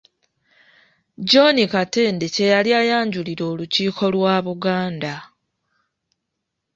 [1.29, 5.15] John Katende kye yali ayanjulira olukiiko lwa Buganda.